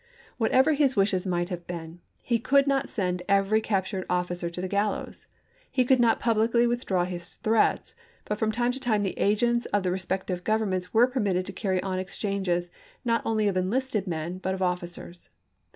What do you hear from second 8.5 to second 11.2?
time to time the agents of the respective governments were